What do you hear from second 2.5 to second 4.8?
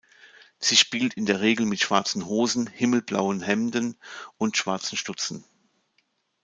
himmelblauen Hemden und